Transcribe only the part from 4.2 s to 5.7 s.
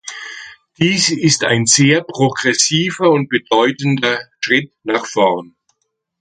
Schritt nach vorn.